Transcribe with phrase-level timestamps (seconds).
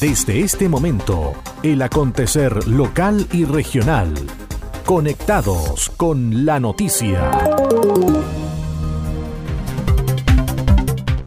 [0.00, 4.14] Desde este momento, el acontecer local y regional.
[4.86, 7.30] Conectados con la noticia.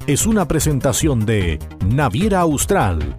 [0.07, 3.15] Es una presentación de Naviera Austral.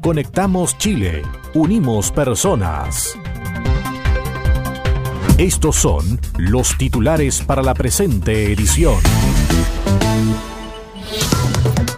[0.00, 1.20] Conectamos Chile.
[1.52, 3.18] Unimos personas.
[5.36, 8.96] Estos son los titulares para la presente edición.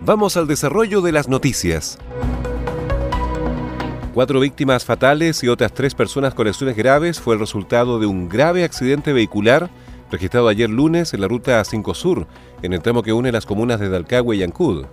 [0.00, 2.00] Vamos al desarrollo de las noticias.
[4.14, 8.28] Cuatro víctimas fatales y otras tres personas con lesiones graves fue el resultado de un
[8.28, 9.70] grave accidente vehicular
[10.10, 12.26] registrado ayer lunes en la ruta 5 Sur,
[12.62, 14.86] en el tramo que une las comunas de Dalcagüe y Ancud.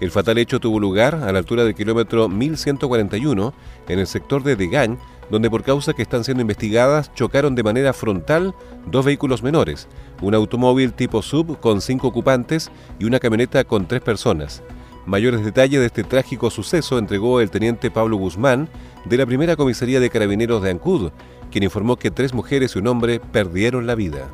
[0.00, 3.52] El fatal hecho tuvo lugar a la altura del kilómetro 1141
[3.86, 4.96] en el sector de Degañ,
[5.30, 8.54] donde por causas que están siendo investigadas chocaron de manera frontal
[8.86, 9.88] dos vehículos menores,
[10.22, 14.62] un automóvil tipo sub con cinco ocupantes y una camioneta con tres personas.
[15.04, 18.70] Mayores detalles de este trágico suceso entregó el teniente Pablo Guzmán
[19.04, 21.10] de la primera comisaría de carabineros de Ancud,
[21.50, 24.30] quien informó que tres mujeres y un hombre perdieron la vida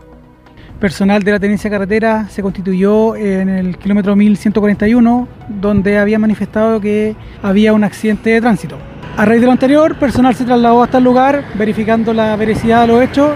[0.81, 7.17] personal de la tenencia carretera se constituyó en el kilómetro 1141, donde había manifestado que
[7.43, 8.77] había un accidente de tránsito.
[9.17, 12.87] A raíz de lo anterior, personal se trasladó hasta el lugar, verificando la veracidad de
[12.89, 13.31] los hechos,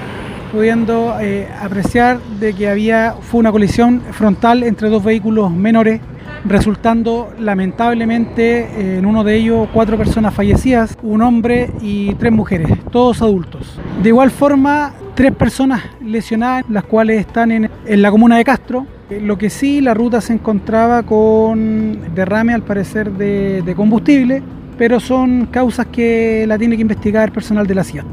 [0.53, 6.01] pudiendo eh, apreciar de que había fue una colisión frontal entre dos vehículos menores
[6.45, 12.71] resultando lamentablemente eh, en uno de ellos cuatro personas fallecidas, un hombre y tres mujeres,
[12.91, 13.79] todos adultos.
[14.03, 18.87] De igual forma, tres personas lesionadas, las cuales están en, la comuna de Castro.
[19.11, 24.43] Eh, lo que sí, la ruta se encontraba con derrame al parecer de, de combustible,
[24.79, 28.05] pero son causas que la tiene que investigar el personal de la CIA.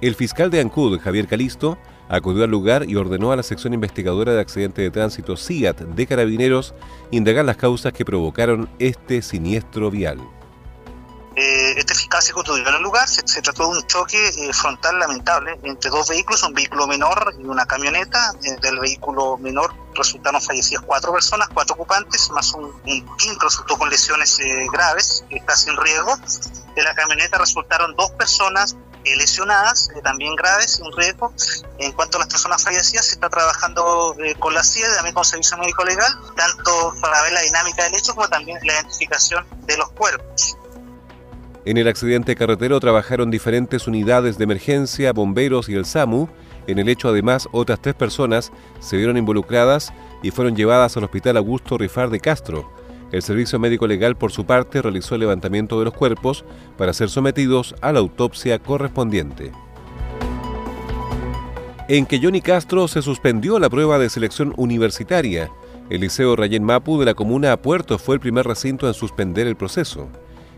[0.00, 4.32] El fiscal de Ancud, Javier Calisto, acudió al lugar y ordenó a la sección investigadora
[4.32, 6.74] de accidente de tránsito CIAT de Carabineros
[7.10, 10.18] indagar las causas que provocaron este siniestro vial.
[11.40, 14.98] Eh, este fiscal se constituyó en el lugar, se, trató de un choque eh, frontal
[14.98, 18.32] lamentable entre dos vehículos, un vehículo menor y una camioneta.
[18.42, 23.78] Eh, del vehículo menor resultaron fallecidas cuatro personas, cuatro ocupantes, más un, un quinto resultó
[23.78, 24.36] con lesiones
[24.72, 26.16] graves, está sin riesgo.
[26.74, 31.32] De la camioneta resultaron dos personas, eh, lesionadas, eh, también graves, un riesgo.
[31.78, 35.24] En cuanto a las personas fallecidas, se está trabajando eh, con la CIA, también con
[35.24, 39.76] Servicio Médico Legal, tanto para ver la dinámica del hecho como también la identificación de
[39.76, 40.56] los cuerpos.
[41.64, 46.28] En el accidente carretero trabajaron diferentes unidades de emergencia, bomberos y el SAMU.
[46.66, 49.92] En el hecho, además, otras tres personas se vieron involucradas
[50.22, 52.72] y fueron llevadas al Hospital Augusto Rifar de Castro.
[53.10, 56.44] El Servicio Médico Legal, por su parte, realizó el levantamiento de los cuerpos
[56.76, 59.50] para ser sometidos a la autopsia correspondiente.
[61.88, 65.50] En que Johnny Castro se suspendió la prueba de selección universitaria.
[65.88, 69.46] El Liceo Rayén Mapu de la comuna a Puerto fue el primer recinto en suspender
[69.46, 70.08] el proceso.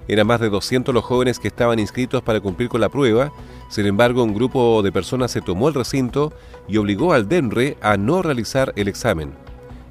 [0.09, 3.33] Eran más de 200 los jóvenes que estaban inscritos para cumplir con la prueba,
[3.69, 6.33] sin embargo un grupo de personas se tomó el recinto
[6.67, 9.35] y obligó al DENRE a no realizar el examen.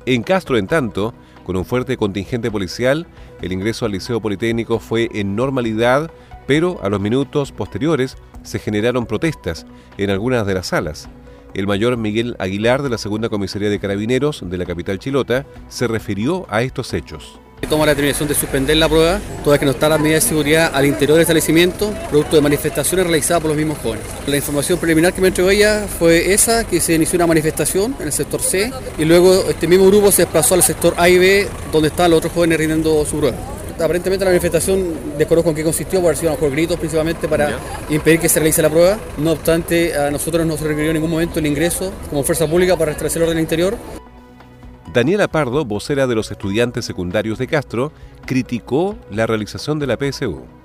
[0.05, 1.13] En Castro, en tanto,
[1.49, 3.07] con un fuerte contingente policial,
[3.41, 6.11] el ingreso al Liceo Politécnico fue en normalidad,
[6.45, 9.65] pero a los minutos posteriores se generaron protestas
[9.97, 11.09] en algunas de las salas.
[11.55, 15.87] El mayor Miguel Aguilar de la Segunda Comisaría de Carabineros de la capital chilota se
[15.87, 17.39] refirió a estos hechos.
[17.67, 20.71] Toma la determinación de suspender la prueba, toda que no está la medida de seguridad
[20.73, 24.05] al interior del establecimiento, producto de manifestaciones realizadas por los mismos jóvenes.
[24.25, 28.07] La información preliminar que me entregó ella fue esa, que se inició una manifestación en
[28.07, 31.47] el sector C y luego este mismo grupo se desplazó al sector A y B,
[31.71, 33.37] donde estaban los otros jóvenes rindiendo su prueba.
[33.75, 37.57] Aparentemente la manifestación desconozco en qué consistió, por haber sido por gritos principalmente para
[37.89, 38.97] impedir que se realice la prueba.
[39.17, 42.75] No obstante, a nosotros no se requirió en ningún momento el ingreso como fuerza pública
[42.75, 43.77] para restablecer el orden interior.
[44.91, 47.91] Daniela Pardo, vocera de los estudiantes secundarios de Castro,
[48.25, 50.58] criticó la realización de la PSU.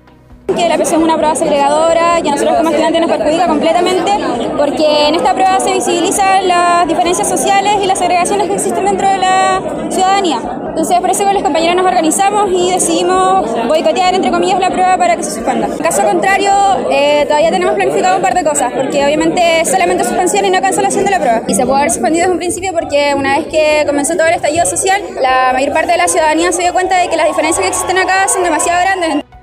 [0.47, 4.11] Que la PSU es una prueba segregadora, que a nosotros como estudiantes nos perjudica completamente,
[4.55, 9.07] porque en esta prueba se visibilizan las diferencias sociales y las segregaciones que existen dentro
[9.09, 10.39] de la ciudadanía.
[10.69, 14.97] Entonces, por eso con los compañeros nos organizamos y decidimos boicotear, entre comillas, la prueba
[14.97, 15.67] para que se suspenda.
[15.67, 16.51] En caso contrario,
[16.91, 21.05] eh, todavía tenemos planificado un par de cosas, porque obviamente solamente suspensión y no cancelación
[21.05, 21.41] de la prueba.
[21.47, 24.35] Y se puede haber suspendido desde un principio porque una vez que comenzó todo el
[24.35, 27.61] estallido social, la mayor parte de la ciudadanía se dio cuenta de que las diferencias
[27.61, 29.34] que existen acá son demasiado grandes.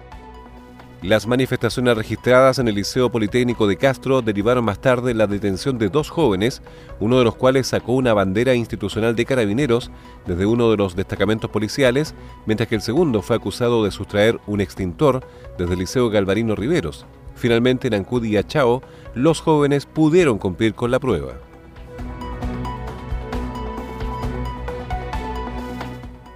[1.03, 5.89] Las manifestaciones registradas en el Liceo Politécnico de Castro derivaron más tarde la detención de
[5.89, 6.63] dos jóvenes,
[7.01, 9.91] uno de los cuales sacó una bandera institucional de carabineros
[10.27, 12.15] desde uno de los destacamentos policiales,
[12.47, 15.27] mientras que el segundo fue acusado de sustraer un extintor
[15.59, 17.05] desde el Liceo Galvarino Riveros.
[17.35, 18.81] Finalmente, en Ancud y Achao,
[19.17, 21.33] los jóvenes pudieron cumplir con la prueba.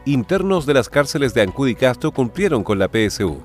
[0.06, 3.40] Internos de las cárceles de Ancud y Castro cumplieron con la PSU.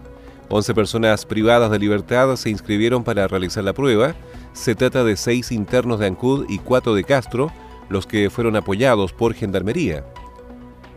[0.54, 4.16] 11 personas privadas de libertad se inscribieron para realizar la prueba.
[4.52, 7.52] Se trata de seis internos de Ancud y cuatro de Castro,
[7.88, 10.04] los que fueron apoyados por Gendarmería.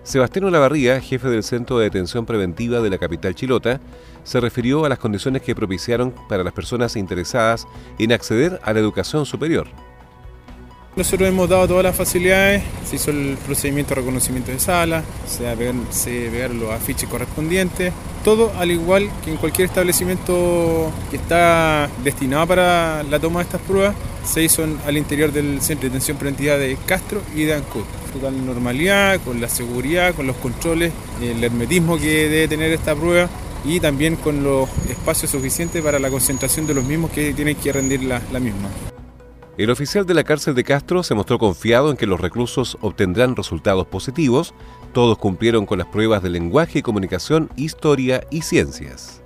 [0.03, 3.81] Sebastián Olavarría, jefe del Centro de Detención Preventiva de la capital chilota,
[4.25, 7.69] se refirió a las condiciones que propiciaron para las personas interesadas
[8.01, 9.69] en acceder a la educación superior.
[10.97, 15.43] Nosotros hemos dado todas las facilidades, se hizo el procedimiento de reconocimiento de sala, se
[16.31, 17.93] pegaron los afiches correspondientes,
[18.25, 23.61] todo al igual que en cualquier establecimiento que está destinado para la toma de estas
[23.63, 27.83] pruebas, se hizo al interior del Centro de Detención Preventiva de Castro y de Ancud.
[28.13, 33.29] Total normalidad, con la seguridad, con los controles, el hermetismo que debe tener esta prueba
[33.65, 37.73] y también con los espacios suficientes para la concentración de los mismos que tienen que
[37.73, 38.94] rendir la misma.
[39.57, 43.37] El oficial de la cárcel de Castro se mostró confiado en que los reclusos obtendrán
[43.37, 44.53] resultados positivos.
[44.93, 49.23] Todos cumplieron con las pruebas de lenguaje y comunicación, historia y ciencias.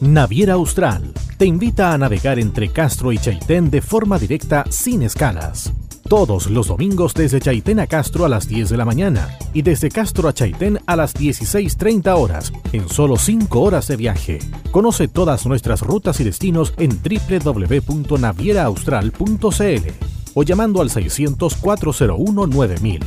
[0.00, 5.72] Naviera Austral te invita a navegar entre Castro y Chaitén de forma directa sin escalas
[6.08, 9.90] todos los domingos desde Chaitén a Castro a las 10 de la mañana y desde
[9.90, 14.38] Castro a Chaitén a las 16.30 horas, en solo 5 horas de viaje.
[14.70, 19.88] Conoce todas nuestras rutas y destinos en www.navieraaustral.cl
[20.34, 23.00] o llamando al 600 401 9000.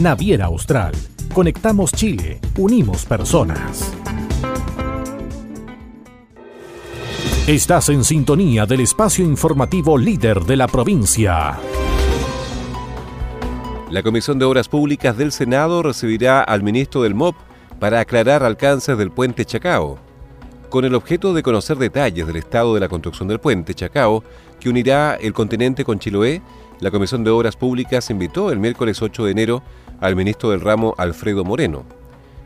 [0.00, 0.94] Naviera Austral.
[1.32, 3.92] Conectamos Chile, unimos personas.
[7.46, 11.56] Estás en sintonía del espacio informativo líder de la provincia.
[13.90, 17.36] La Comisión de Obras Públicas del Senado recibirá al ministro del MOP
[17.78, 19.96] para aclarar alcances del puente Chacao.
[20.70, 24.24] Con el objeto de conocer detalles del estado de la construcción del puente Chacao,
[24.58, 26.42] que unirá el continente con Chiloé,
[26.80, 29.62] la Comisión de Obras Públicas invitó el miércoles 8 de enero
[30.00, 31.84] al ministro del ramo Alfredo Moreno.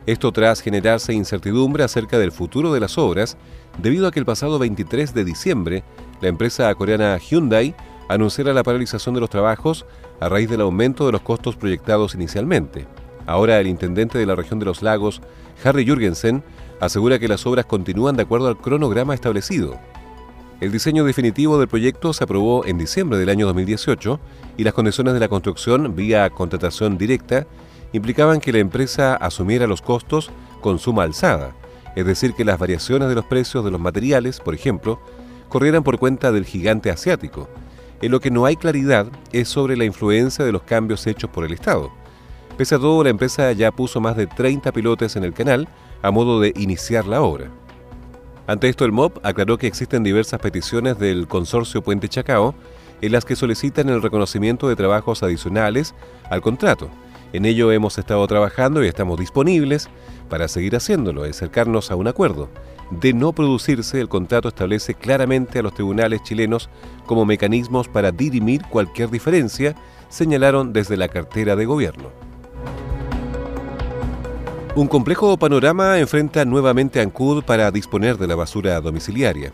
[0.05, 3.35] Esto tras generarse incertidumbre acerca del futuro de las obras,
[3.79, 5.83] debido a que el pasado 23 de diciembre,
[6.21, 7.73] la empresa coreana Hyundai
[8.13, 9.85] anunciara la paralización de los trabajos
[10.19, 12.85] a raíz del aumento de los costos proyectados inicialmente.
[13.25, 15.21] Ahora el intendente de la región de los lagos,
[15.63, 16.43] Harry Jürgensen,
[16.81, 19.79] asegura que las obras continúan de acuerdo al cronograma establecido.
[20.59, 24.19] El diseño definitivo del proyecto se aprobó en diciembre del año 2018
[24.57, 27.47] y las condiciones de la construcción vía contratación directa
[27.93, 31.53] implicaban que la empresa asumiera los costos con suma alzada,
[31.95, 34.99] es decir, que las variaciones de los precios de los materiales, por ejemplo,
[35.47, 37.49] corrieran por cuenta del gigante asiático,
[38.01, 41.45] en lo que no hay claridad es sobre la influencia de los cambios hechos por
[41.45, 41.91] el Estado.
[42.57, 45.67] Pese a todo, la empresa ya puso más de 30 pilotes en el canal
[46.01, 47.49] a modo de iniciar la obra.
[48.47, 52.55] Ante esto, el MOP aclaró que existen diversas peticiones del consorcio Puente Chacao
[53.01, 55.95] en las que solicitan el reconocimiento de trabajos adicionales
[56.29, 56.89] al contrato.
[57.33, 59.89] En ello hemos estado trabajando y estamos disponibles
[60.29, 62.49] para seguir haciéndolo y acercarnos a un acuerdo.
[62.91, 66.69] De no producirse, el contrato establece claramente a los tribunales chilenos
[67.05, 69.75] como mecanismos para dirimir cualquier diferencia,
[70.09, 72.09] señalaron desde la cartera de gobierno.
[74.75, 79.53] Un complejo panorama enfrenta nuevamente a Ancud para disponer de la basura domiciliaria.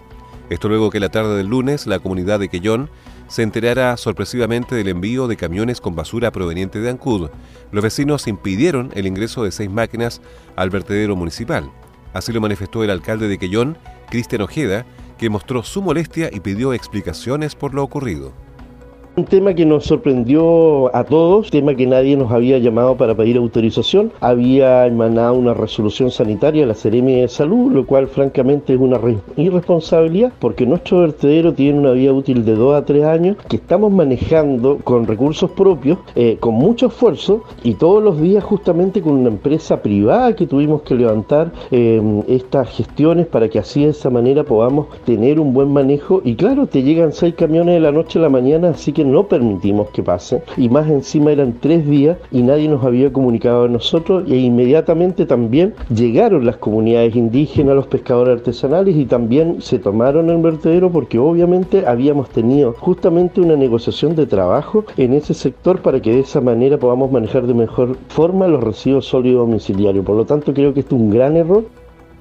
[0.49, 2.89] Esto luego que la tarde del lunes la comunidad de Quellón
[3.27, 7.29] se enterara sorpresivamente del envío de camiones con basura proveniente de Ancud.
[7.71, 10.21] Los vecinos impidieron el ingreso de seis máquinas
[10.55, 11.69] al vertedero municipal.
[12.13, 13.77] Así lo manifestó el alcalde de Quellón,
[14.09, 14.85] Cristian Ojeda,
[15.17, 18.33] que mostró su molestia y pidió explicaciones por lo ocurrido.
[19.17, 23.37] Un tema que nos sorprendió a todos, tema que nadie nos había llamado para pedir
[23.37, 24.11] autorización.
[24.19, 28.99] Había emanado una resolución sanitaria de la Seremi de Salud, lo cual francamente es una
[29.35, 33.91] irresponsabilidad porque nuestro vertedero tiene una vida útil de 2 a 3 años que estamos
[33.91, 39.29] manejando con recursos propios, eh, con mucho esfuerzo y todos los días justamente con una
[39.29, 44.43] empresa privada que tuvimos que levantar eh, estas gestiones para que así de esa manera
[44.43, 46.21] podamos tener un buen manejo.
[46.23, 49.27] Y claro, te llegan 6 camiones de la noche a la mañana, así que no
[49.27, 53.67] permitimos que pase y más encima eran tres días y nadie nos había comunicado a
[53.67, 60.29] nosotros e inmediatamente también llegaron las comunidades indígenas, los pescadores artesanales y también se tomaron
[60.29, 66.01] el vertedero porque obviamente habíamos tenido justamente una negociación de trabajo en ese sector para
[66.01, 70.05] que de esa manera podamos manejar de mejor forma los residuos sólidos domiciliarios.
[70.05, 71.65] Por lo tanto creo que esto es un gran error.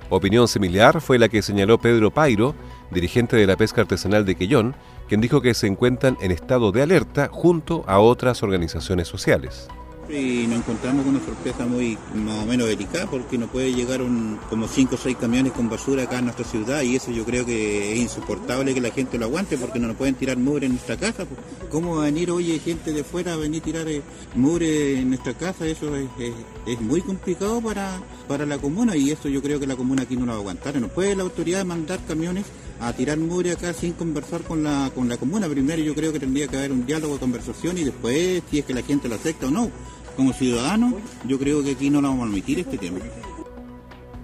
[0.08, 2.54] Opinión similar fue la que señaló Pedro Pairo,
[2.92, 4.74] dirigente de la pesca artesanal de Quellón,
[5.08, 9.68] quien dijo que se encuentran en estado de alerta junto a otras organizaciones sociales
[10.08, 14.02] y nos encontramos con una sorpresa muy más o menos delicada porque no puede llegar
[14.02, 17.24] un, como 5 o 6 camiones con basura acá en nuestra ciudad y eso yo
[17.24, 20.66] creo que es insoportable que la gente lo aguante porque no nos pueden tirar mugre
[20.66, 21.24] en nuestra casa.
[21.24, 21.40] Pues.
[21.70, 24.02] ¿Cómo va a venir, oye, gente de fuera a venir a tirar eh,
[24.34, 25.66] mugre en nuestra casa?
[25.66, 30.02] Eso es, muy complicado para, para la comuna y eso yo creo que la comuna
[30.02, 30.80] aquí no lo va a aguantar.
[30.80, 32.44] No puede la autoridad mandar camiones
[32.80, 35.48] a tirar mugre acá sin conversar con la, con la comuna.
[35.48, 38.74] Primero yo creo que tendría que haber un diálogo, conversación y después si es que
[38.74, 39.70] la gente lo acepta o no
[40.16, 40.94] como ciudadano,
[41.26, 42.98] yo creo que aquí no lo vamos a admitir este tema.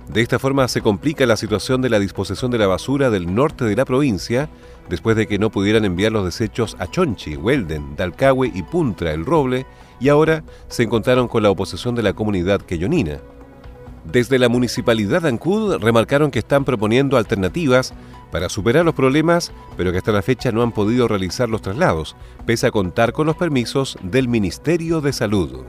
[0.09, 3.65] De esta forma se complica la situación de la disposición de la basura del norte
[3.65, 4.51] de la provincia,
[4.89, 9.25] después de que no pudieran enviar los desechos a Chonchi, Welden, Dalcahue y Puntra, el
[9.25, 9.65] Roble,
[10.01, 13.21] y ahora se encontraron con la oposición de la comunidad queyonina.
[14.05, 17.95] Desde la municipalidad de Ancud remarcaron que están proponiendo alternativas
[18.33, 22.17] para superar los problemas, pero que hasta la fecha no han podido realizar los traslados,
[22.45, 25.65] pese a contar con los permisos del Ministerio de Salud.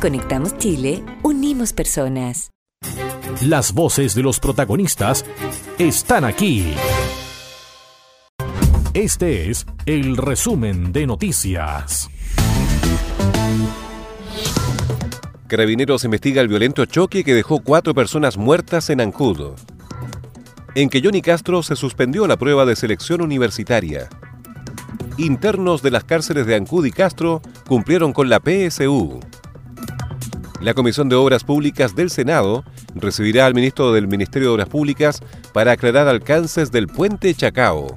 [0.00, 2.50] Conectamos Chile, unimos personas.
[3.42, 5.24] Las voces de los protagonistas
[5.78, 6.72] están aquí.
[8.92, 12.08] Este es el resumen de noticias.
[15.48, 19.54] Carabineros investiga el violento choque que dejó cuatro personas muertas en Ancud.
[20.76, 24.08] En que Johnny Castro se suspendió la prueba de selección universitaria.
[25.18, 29.20] Internos de las cárceles de Ancud y Castro cumplieron con la PSU.
[30.60, 35.20] La Comisión de Obras Públicas del Senado recibirá al ministro del Ministerio de Obras Públicas
[35.52, 37.96] para aclarar alcances del puente Chacao.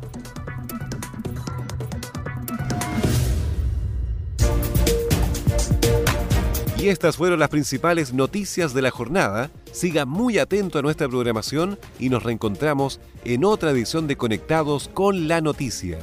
[6.79, 9.49] Y estas fueron las principales noticias de la jornada.
[9.71, 15.27] Siga muy atento a nuestra programación y nos reencontramos en otra edición de Conectados con
[15.27, 15.97] la Noticia.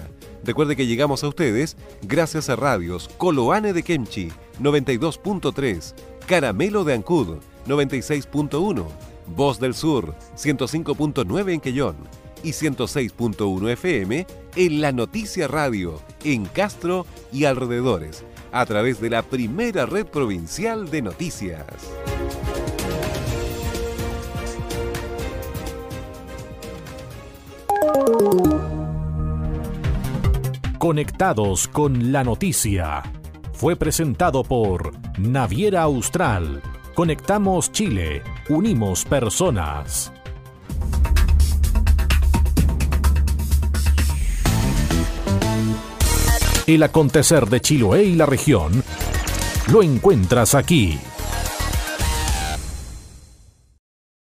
[0.45, 5.95] Recuerde que llegamos a ustedes gracias a radios Coloane de Kemchi 92.3
[6.27, 8.87] Caramelo de Ancud 96.1,
[9.27, 11.97] Voz del Sur 105.9 en Quellón
[12.43, 19.23] y 106.1 FM en La Noticia Radio en Castro y alrededores a través de la
[19.23, 21.65] primera red provincial de noticias.
[30.79, 33.03] Conectados con la noticia
[33.55, 36.61] fue presentado por Naviera Austral.
[36.95, 40.13] Conectamos Chile, unimos personas.
[46.69, 48.85] El acontecer de Chiloé y la región
[49.73, 51.01] lo encuentras aquí.